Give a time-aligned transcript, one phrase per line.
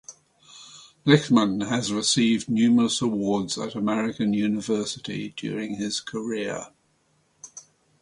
[1.05, 6.69] Lichtman has received numerous awards at American University during his career.